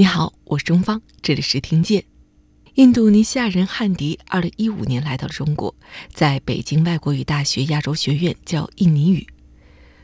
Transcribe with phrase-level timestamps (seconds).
[0.00, 2.04] 你好，我是钟芳，这里是听见。
[2.74, 5.74] 印度尼西亚人汉迪二零一五年来到了中国，
[6.12, 9.26] 在北京外国语大学亚洲学院教印尼语。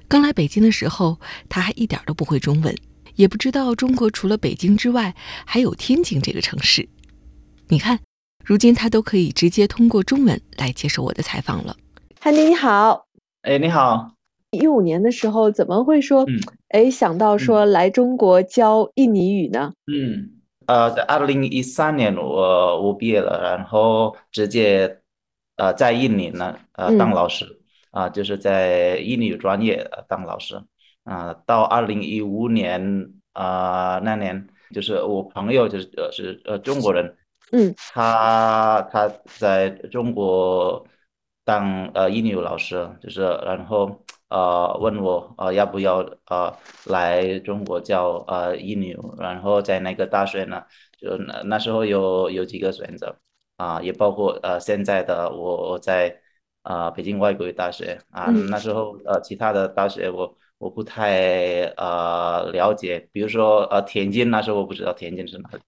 [0.08, 2.76] 刚来北京的时候，他还一点都不会中文，
[3.14, 6.88] 也不知道中国除了北京之外还有天津这个城市。
[7.68, 8.00] 你看，
[8.44, 11.76] 如今他都可以直接通过中文来接受我的采访了。
[12.18, 13.06] 汉迪你好，
[13.42, 14.10] 哎，你好。
[14.50, 16.26] 一五年的时候怎么会说，
[16.74, 19.72] 哎，想到说来中国教印尼语呢？
[19.86, 20.28] 嗯，
[20.66, 25.00] 呃，在二零一三年我我毕业了，然后直接
[25.54, 27.46] 呃在印尼呢呃当老师
[27.92, 30.60] 啊，就是在印尼语专业当老师
[31.04, 31.32] 啊。
[31.46, 37.16] 到二零一五年啊那年，就是我朋友就是呃是呃中国人，
[37.52, 40.84] 嗯，他他在中国
[41.44, 44.03] 当呃印尼语老师，就是然后。
[44.34, 46.52] 呃，问我呃要不要呃
[46.86, 50.60] 来中国教呃英语，然后在那个大学呢，
[50.98, 53.14] 就那那时候有有几个选择
[53.58, 56.20] 啊，也包括呃现在的我在
[56.62, 58.00] 啊北京外国语大学。
[58.10, 65.58] 啊，那时候呃其他的大学我我不太呃了解，比如说呃天津，那时候我不知道天津是哪里。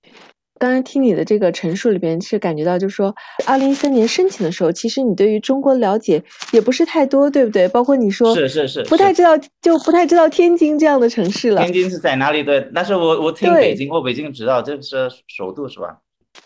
[0.59, 3.15] 刚才听你的这个陈述里边，是感觉到，就是说，
[3.47, 7.69] 二零一三年申请的时候，其实你对于中国的了解也不是太多，对不对？
[7.69, 11.63] 包括你说是是是，不太知道，就不太知道天津这样的城市了。
[11.63, 12.43] 天津是在哪里？
[12.43, 15.99] 对，但是我我听北京，我北京知道这是首都，是吧？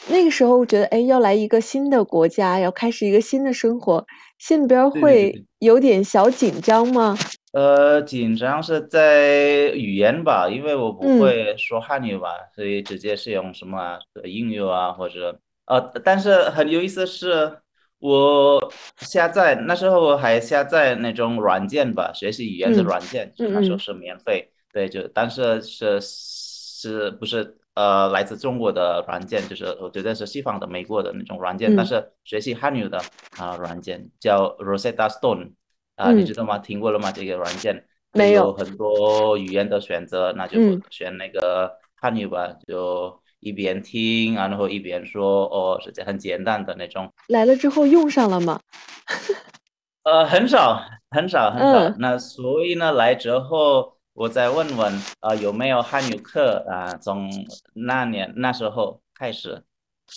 [0.09, 4.07] 那个时候我觉得，哎，要来一个新的国家，要开始一个新的生活，
[4.39, 7.17] 心里边会有点小紧张吗？
[7.53, 17.59] 呃，紧张是在语言吧，因为我不会说汉语吧，所以直接是用什么英语啊，或者呃，但是很有意思是，
[17.99, 33.03] 我下载那时候我还下载那种软件吧，学习语言的软件，那时候是免费，对，就但是是是不是呃来自中国的软件，就是我觉得是西方的美国的那种软件，但是学习汉语的
[33.39, 35.55] 啊软件叫 Rosetta Stone。
[36.01, 36.57] 啊，你知道吗？
[36.59, 37.13] 听过了吗？
[37.13, 37.85] 这个软件
[38.15, 47.13] 没有很多语言的选择，那就选那个汉语吧，就一边听，然后一边说，哦，是这很简单的那种。
[47.29, 48.59] 来了之后用上了吗？
[50.05, 51.95] 呃，很少，很少，很少。
[51.99, 56.97] 那所以呢，来之后我再问问啊，有没有汉语课啊？
[56.97, 57.31] 从
[57.75, 59.63] 那年那时候开始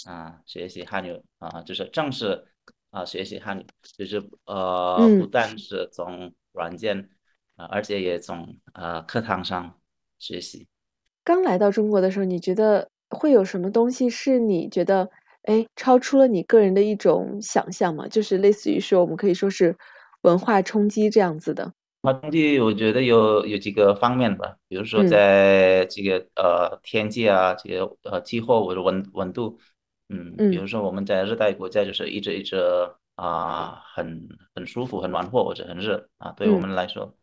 [0.08, 2.46] 啊，学习汉语啊，就是正式。
[2.94, 3.66] 啊，学习汉语
[3.98, 7.10] 就是呃，不但是从软件
[7.56, 9.80] 啊，而且也从呃课堂上
[10.20, 10.68] 学习。
[11.24, 15.10] 刚来到中国的时候，你觉得会有什么东西是你觉得
[15.42, 18.08] 哎超出了你个人的一种想象吗？
[18.08, 19.76] 就是类似于说，我们可以说是
[20.22, 21.74] 文化冲击这样子的。
[22.02, 29.58] 文化冲击，我觉得有有几个方面吧，比如说在这个呃天气啊，这个呃气候或者温温度。
[30.38, 32.58] 嗯，比如说我们在热带国家，就是一直一直
[33.16, 36.32] 啊，很很舒服，很暖和或者很热啊。
[36.32, 37.16] 对我们来说，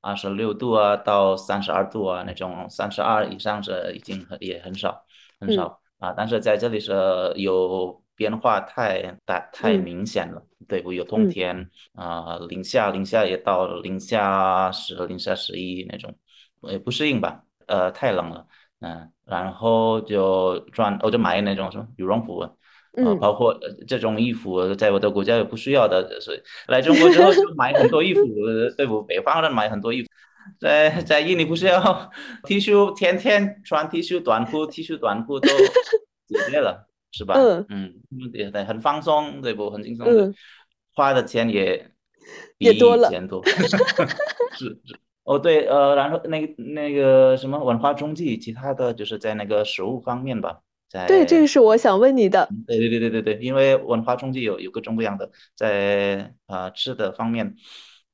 [0.00, 5.04] 二十六度啊到三十二度啊那种，三十二以上是已经很也很少
[5.40, 6.14] 很少啊。
[6.16, 6.92] 但是在这里是
[7.36, 10.42] 有变化太大太明显了。
[10.66, 16.14] 对，我有冬天啊，零下零下也到零下十零下十一那种，
[16.62, 17.42] 也不适应吧？
[17.66, 18.46] 呃，太冷了。
[18.80, 22.48] 嗯，然后就穿，我就买那种什么羽绒服，
[22.92, 28.22] 呃，包括这种衣服，在我的国家也不需要的，所以来中国之后就买很多衣服，
[28.76, 29.02] 对不？
[29.02, 30.08] 北方人买很多衣服，
[30.60, 32.10] 在在印尼不是要
[32.44, 37.34] T 恤，天天穿 T 恤短裤，T 恤短裤都解决了，是吧？
[37.36, 37.92] 嗯嗯，
[38.32, 39.70] 也很放松，对不？
[39.70, 40.06] 很轻松，
[40.94, 41.90] 花的钱也
[42.58, 43.44] 也多了，钱多，
[44.54, 44.98] 是是。
[45.28, 52.48] 哦对，呃，然后那个那个什么文化中继，其他的就是在那个食物方面吧，在对，这个是我想问你的。
[52.66, 57.54] 对对对对对对，因为文化中继有有各种各样的，在啊吃的方面，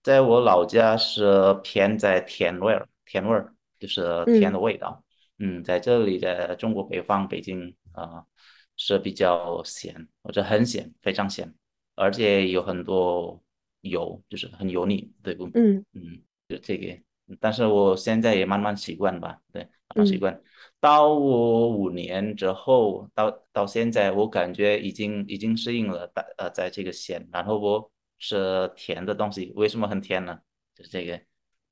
[0.02, 5.04] 在我老家是偏在甜味儿，甜味儿就是甜的味道。
[5.38, 8.24] 嗯，在这里，的中国北方北京啊
[8.76, 11.54] 是比较咸，或者很咸，非常咸，
[11.94, 13.40] 而且有很多
[13.82, 15.48] 油，就是很油腻，对不？
[15.54, 16.20] 嗯嗯。
[16.48, 16.98] 就这个，
[17.40, 20.40] 但是我现在也慢慢习惯吧，对，慢慢习惯。
[20.80, 30.38] 到我五年之后，到到现在，我感觉已经已经适应了，在呃，在这个咸，然后我是甜的东西，为什么很甜呢？
[30.74, 31.20] 就是这个，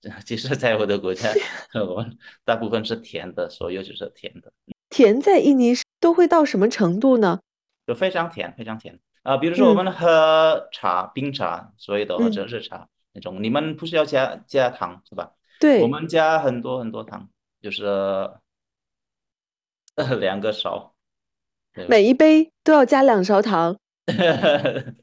[0.25, 1.31] 其实，在我的国家，
[1.75, 2.07] 我
[2.45, 4.53] 大部分是甜的，所有就是甜的。
[4.89, 7.41] 甜在印尼都会到什么程度呢？
[7.87, 9.37] 就非常甜，非常甜啊！
[9.37, 12.89] 比如说我们喝茶，冰茶，所有的或者热茶。
[13.13, 15.33] 那种你们不是要加加糖是吧？
[15.61, 17.29] 对，我们加很多很多糖，
[17.61, 17.85] 就是
[20.19, 20.95] 两个勺，
[21.89, 23.79] 每一杯都要加两勺糖。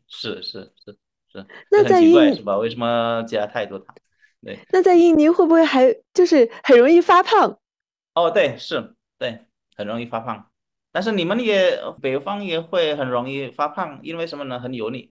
[0.08, 0.98] 是是是
[1.32, 2.58] 是，那在印是吧？
[2.58, 3.96] 为什么加太多糖？
[4.44, 4.60] 对。
[4.72, 7.60] 那在印尼会不会还就是很容易发胖？
[8.16, 9.46] 哦，对，是，对，
[9.76, 10.50] 很容易发胖。
[10.92, 14.60] 但是你们也北方也会很容易发胖，因为什么呢？
[14.60, 15.12] 很油腻。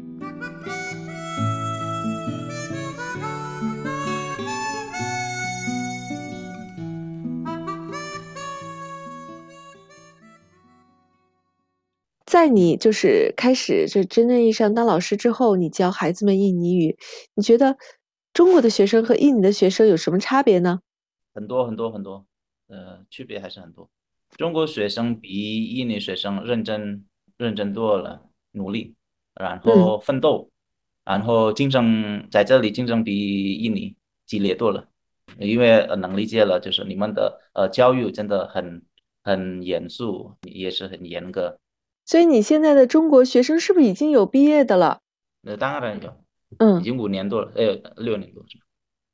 [12.41, 16.97] 在你就是开始就真正意义上当老师之后，你教孩子们印尼语，
[17.35, 17.77] 你觉得
[18.33, 20.79] 中国的学生和印尼的学生有什么差别呢？
[21.35, 22.25] 很多很多很多，
[22.67, 23.87] 呃，区别还是很多。
[24.37, 27.05] 中国学生比印尼学生认真
[27.37, 28.23] 认真多了，
[28.53, 28.95] 努力，
[29.35, 30.49] 然后奋斗，
[31.05, 33.95] 然后竞争在这里竞争比印尼
[34.25, 34.87] 激烈多了，
[35.37, 38.81] 因为能理解了，就是你们的呃教育真的很
[39.23, 41.59] 很严肃，也是很严格。
[42.11, 44.99] 所以你现在的中国学生是不是已经有毕业的了？
[45.39, 46.13] 那当然有，
[46.57, 48.43] 嗯，已经五年多了，呃，六年多？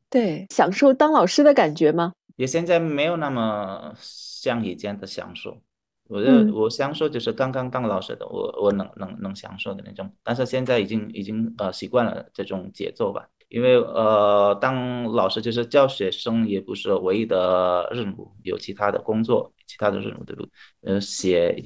[0.09, 2.13] 对，享受当老师的感觉吗？
[2.37, 5.61] 也现在没有那么像以前的享受。
[6.09, 10.11] 我的我享受就是刚刚当老师的，我我能能能享受的那种。
[10.23, 13.29] 但是现在已经已经呃习惯了这种节奏吧。
[13.49, 20.45] 因为呃，当老师就是教学生也不是唯一的任务，有其他的工作，其他的任务对不？
[20.81, 21.63] 呃，写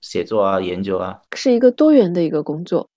[0.00, 2.88] 写作啊，研究啊，是一个多元的一个工作。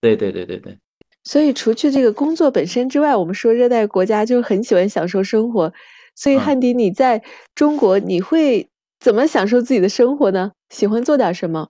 [0.00, 0.78] 对对对对对。
[1.24, 5.72] 所以除去这个工作本身之外，我们说热带国家就很喜欢享受生活。
[6.14, 7.22] 所以汉迪，你在
[7.54, 10.52] 中国你会怎么享受自己的生活呢？
[10.70, 11.68] 喜欢做点什么？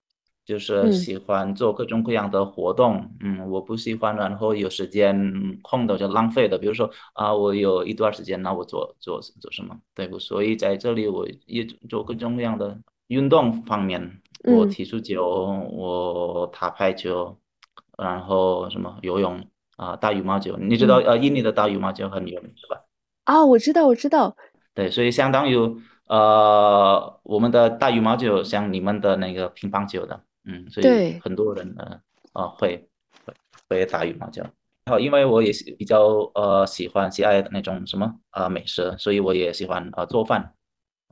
[0.51, 6.57] 就是喜欢做各种各样的活动，嗯，我不喜欢，然后有时间空的就浪费的。
[6.57, 9.73] 比如说啊，我有一段时间，那我做做做什么？
[9.95, 12.77] 对，所以在这里我也做各种各样的
[13.07, 15.25] 运动方面，我踢足球，
[15.71, 17.37] 我打排球，
[17.97, 20.57] 然后什么游泳啊，打羽毛球。
[20.57, 22.81] 你知道呃，印尼的打羽毛球很有名是吧？
[23.23, 24.35] 啊，我知道，我知道。
[24.73, 25.55] 对，所以相当于
[26.07, 30.19] 呃，我们的打羽毛球像你们的那个乒乓球的。
[30.45, 31.99] 嗯，所以很多人呢，
[32.33, 32.87] 啊，会
[33.25, 33.33] 会
[33.69, 34.41] 会打羽毛球。
[34.85, 36.01] 然后，因为我也是比较
[36.33, 40.53] 呃喜欢喜爱那种什么啊美食，所以我也喜欢啊做饭。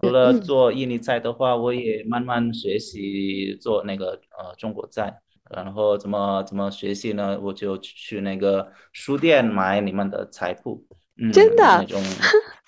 [0.02, 5.22] 除了做印尼菜的话，我也慢慢学习做那个呃中国菜。
[5.52, 7.40] 然后怎么怎么学习呢？
[7.42, 10.86] 我就去那个书店买你们的菜谱。
[11.22, 12.02] 嗯真的那种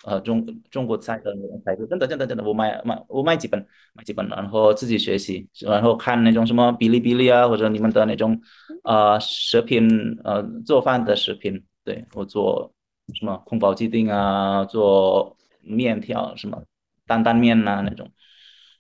[0.06, 3.60] 呃中中国菜的那种菜谱，真的真的真的，我买买我买几本
[3.94, 8.42] 买几本，然后自己学习，然后看那种什么哔哩哔哩啊，或者你们的那种
[8.84, 9.88] 啊视频
[10.24, 12.74] 呃做饭的视频，对我做
[13.14, 16.62] 什么宫保鸡丁啊，做面条什么
[17.06, 18.10] 担担面呐那种，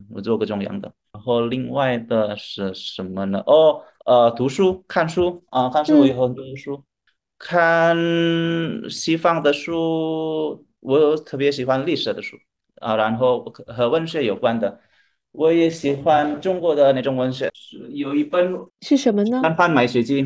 [0.09, 0.91] 我做各种样的。
[1.13, 3.39] 然后另外的是什么呢？
[3.46, 6.84] 哦呃读书看书啊看书我有很多书。
[7.43, 7.98] 看
[8.88, 12.38] 西方的书，我特别喜欢历史的书
[12.75, 14.79] 啊，然后和文学有关的，
[15.31, 17.50] 我也喜欢中国的那种文学。
[17.89, 19.38] 有一本是什么呢？
[19.55, 20.23] 《翻买学记》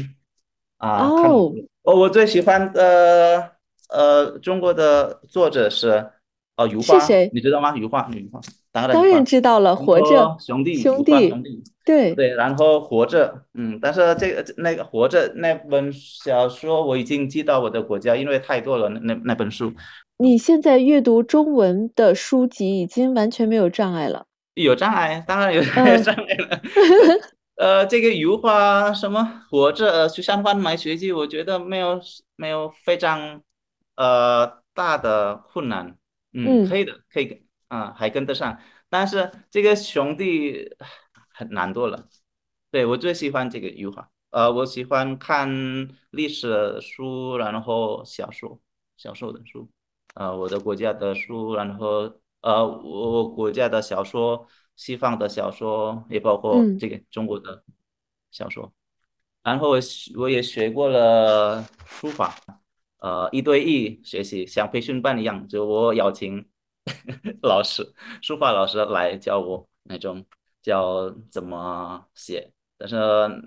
[0.77, 1.07] 啊。
[1.07, 1.53] 哦。
[1.83, 3.57] 哦，我最喜欢的
[3.89, 6.09] 呃中国的作者是
[6.57, 7.00] 哦余华。
[7.00, 7.29] 是谁？
[7.31, 7.75] 你知道吗？
[7.77, 8.41] 余华，余华。
[8.84, 19.72] 当然知道了，活着兄弟兄弟兄弟，对对，然后活着，嗯，但是这个那个活着那本小说我已经寄到我的国家，因为太多了，那那那本书。
[20.17, 24.25] 你现在阅读中文的书籍已经完全没有障碍了？
[24.55, 26.62] 有障碍，当然有障碍了。
[27.55, 32.01] 呃，这个油画什么活着去上班买学记，我觉得没有
[32.36, 33.41] 没有非常
[33.96, 35.96] 呃大的困难，
[36.34, 37.45] 嗯，可以的，可以。
[37.67, 40.75] 啊，还跟得上，但是这个兄弟
[41.34, 42.07] 很难多了。
[42.72, 45.50] 对我最喜欢这个余华，呃，我喜欢看
[46.12, 48.60] 历史书，然后小说，
[48.98, 49.69] 小说的书，
[50.13, 57.63] 呃，我的国家的书，然后呃，我国家的小说，西方的小说，也包括这个中国的
[58.29, 58.74] 小说。
[59.41, 59.79] 然后我
[60.17, 62.36] 我也学过了书法，
[62.98, 66.45] 呃，一对一学习，像培训班一样，就我邀请。
[67.42, 70.25] 老师，书法老师来教我那种
[70.62, 72.51] 教怎么写。
[72.77, 72.98] 但是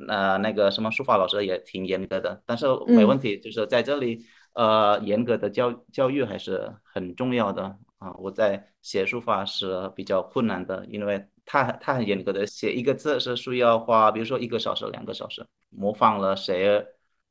[0.09, 8.11] 呃，那个什么书法老师也挺严格的，但是没问题，就是在这里呃，严格的教教育还是很重要的啊。
[8.19, 16.83] 我在写书法是比较困难的，因为他他很严格的，写一个字是需要花，比如说一个小时、两个小时，模仿了谁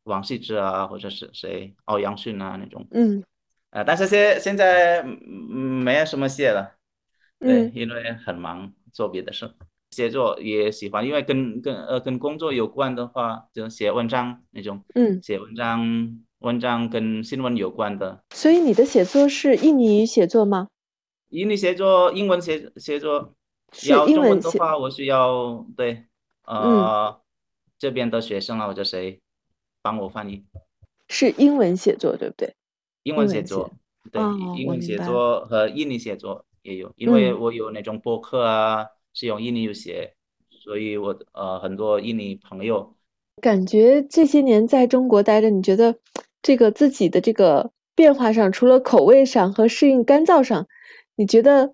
[0.03, 2.85] 王羲之啊，或者是谁欧阳询啊那种。
[2.91, 3.23] 嗯。
[3.69, 6.75] 呃，但是现现在没有什么写了，
[7.39, 9.51] 对，因为很忙做别的事。
[9.91, 14.83] 写作也喜欢，因为跟跟呃跟工作有关的话，就写文章那种。
[14.95, 18.21] 嗯，写文章，文章跟新闻有关的。
[18.31, 20.67] 所以你的写作是印尼语写作吗？
[21.29, 23.33] 印尼写作，英文写写作。
[23.89, 26.05] 要中文的话，我需要对
[26.45, 27.19] 呃
[27.77, 29.19] 这边的学生啊或者谁
[29.81, 30.45] 帮我翻译。
[31.09, 32.55] 是英文写作对不对？
[33.07, 33.71] 英文写作，
[34.11, 34.21] 对，
[34.57, 38.85] 英文写作和印尼写作也有，因为我有那种博客啊。
[39.19, 40.13] 是用印尼语写，
[40.63, 42.93] 所以我呃很多印尼朋友，
[43.41, 45.95] 感觉这些年在中国待着，你觉得
[46.43, 50.67] 这个自己的这个变化上，除了口味上和适应干燥上，
[51.15, 51.71] 你觉得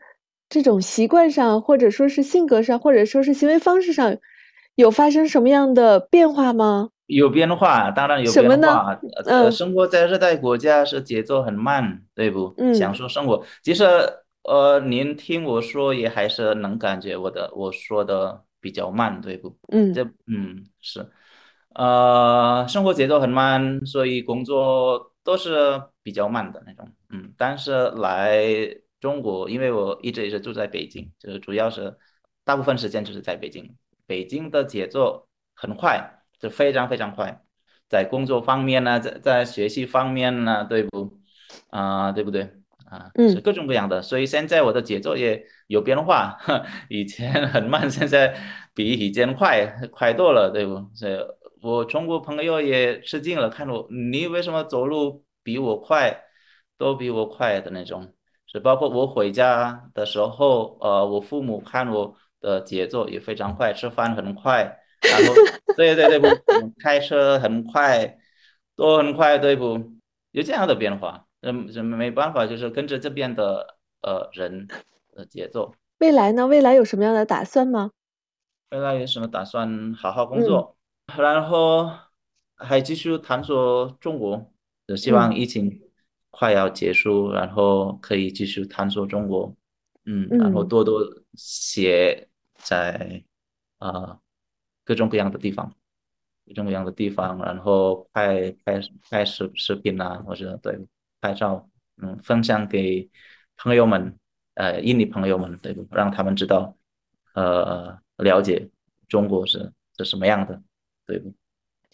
[0.48, 4.20] 这种习惯上，或者说是性格上，或者说是行为方式上，
[4.76, 6.92] 有发生什么样的变化吗？
[7.06, 9.00] 有变化，当然有变化。
[9.26, 12.54] 呃，生活在热带国家是节奏很慢，对不？
[12.58, 13.86] 嗯，享受生活，其实。
[14.46, 19.58] 呃，您听我说也还是能感觉我的我说的比较慢，对不？
[19.70, 21.10] 嗯，这嗯是，
[21.74, 26.92] 呃，生活节奏很慢，所以工作都是比较慢的那种。
[27.10, 28.46] 嗯，但是来
[29.00, 31.96] 中国，因为我一直也是住在北京，就是主要是
[32.44, 33.74] 大部分时间就是在北京。
[34.06, 37.42] 北京的节奏很快，就非常非常快，
[37.88, 41.22] 在工作方面呢，在在学习方面呢，对不？
[41.70, 42.52] 啊，对不对？
[42.84, 46.38] 啊，是各种各样的，所以现在我的节奏也有变化，
[46.90, 48.36] 以前很慢，现在
[48.76, 50.86] 比以前快快多了，对不？
[50.94, 51.18] 所以
[51.62, 56.26] 我中国朋友也吃惊了，看我你为什么走路比我快，
[56.78, 58.14] 都比我快的那种，
[58.48, 65.34] 是包括我回家的时候，呃，我父母看我的节奏也非常快，吃饭很快，然后
[65.76, 66.28] 对对对不，
[66.80, 68.18] 开车很快，
[68.76, 69.92] 都很快，对不？
[70.32, 71.26] 有这样的变化。
[71.42, 74.68] 嗯，这没办法，就是跟着这边的呃人
[75.12, 75.74] 的节奏。
[76.00, 76.48] 未来呢？
[76.48, 77.92] 未来有什么样的打算吗？
[78.72, 79.94] 未来有什么打算？
[79.94, 80.76] 好好工作，
[81.18, 81.92] 然后
[82.56, 84.50] 还继续探索中国。
[84.88, 85.82] 就希望疫情
[86.30, 89.56] 快要结束，然后可以继续探索中国。
[90.06, 91.02] 嗯，然后多多
[91.36, 93.24] 写在
[93.78, 94.20] 啊
[94.84, 95.74] 各种各样的地方，
[96.46, 100.80] 各种各样的地方，然后拍拍拍视视频啊，或者对。
[101.26, 101.70] 拍照，
[102.02, 103.10] 嗯，分享给
[103.56, 104.18] 朋友们，
[104.56, 105.88] 呃，印尼朋友们，对不？
[105.96, 106.76] 让他们知道，
[107.34, 108.68] 呃，了解
[109.08, 110.62] 中国是是什么样的，
[111.08, 111.34] 对不？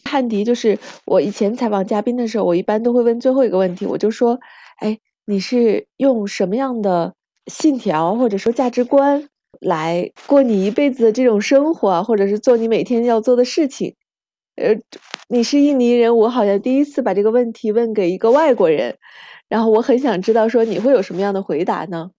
[0.04, 4.40] 汉迪，就是我以前采访嘉宾的时候，我一般都会问最后一个问题，我就说，
[4.78, 7.14] 哎，你是用什么样的
[7.46, 9.29] 信条或者说价值观
[9.60, 13.94] 来过你一辈子的这种生活，或者是做你每天要做的事情？
[14.56, 14.74] 呃，
[15.28, 18.98] 你是印尼人，我好像第一次把这个问题问给一个外国人，
[19.48, 22.10] 然后我很想知道说你会有什么样的回答呢？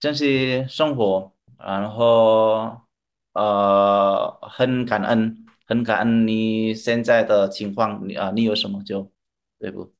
[0.00, 2.70] 珍惜生活，然后
[3.34, 9.10] 呃，很感恩，很感恩你现在的情况，你啊，你有什么就
[9.58, 9.92] 对不？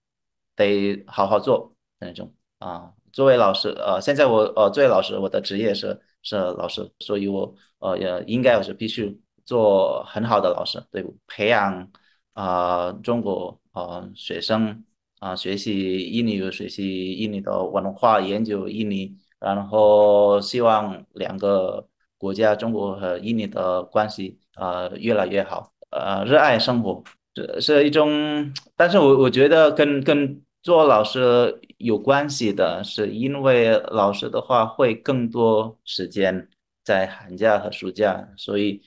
[0.56, 2.92] 得好好做那种啊。
[3.12, 9.20] 作为老师，呃，现在我呃，作为老师，我的职业是是老师，所以我呃也应该是必须。
[9.48, 11.02] 做很好的老师，对？
[11.26, 11.90] 培养
[12.34, 14.84] 啊，中国啊学生
[15.20, 25.72] 啊学习印尼，学习印尼的文化，研究印尼，然后希望两个国家，中国和印尼的关系啊越来越好。
[25.92, 27.02] 呃，热爱生活
[27.34, 36.48] 是是一种，但是我我觉得跟跟做老师有关系的，是因为老师的话会更多时间
[36.84, 38.82] 在寒假和暑假，所以。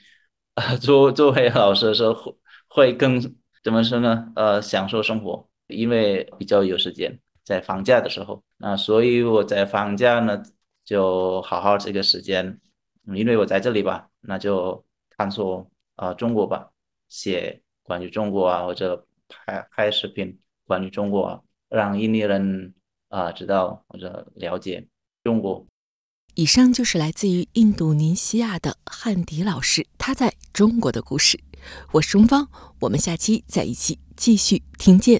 [0.53, 2.35] 啊作作为老师的时候，会
[2.67, 3.21] 会更
[3.63, 4.33] 怎么说呢？
[4.35, 10.43] 呃，享受生活，因为比较有时间在放假的时候，那所以我在放假呢，
[10.83, 12.59] 就好好这个时间，
[13.15, 14.83] 因为我在这里吧，那就
[15.17, 16.69] 探索啊中国吧，
[17.07, 20.37] 写关于中国啊，或者拍拍视频
[20.67, 22.75] 关于中国啊，让印尼人
[23.09, 24.85] 啊知道或者了解
[25.23, 25.65] 中国。
[26.35, 31.39] 以上就是来自于印度尼西亚的汉迪老师他在中国的故事。
[31.93, 32.47] 我是中方，
[32.79, 35.09] 我们下期再一起继续听见。